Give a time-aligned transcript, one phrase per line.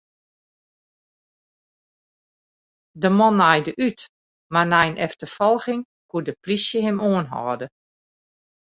[3.01, 3.99] De man naaide út,
[4.53, 7.67] mar nei in efterfolging koe de plysje him oanhâlde.